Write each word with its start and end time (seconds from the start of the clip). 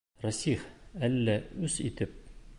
Рәсих, 0.25 0.63
әллә 1.09 1.37
үс 1.69 1.77
итеп... 1.91 2.19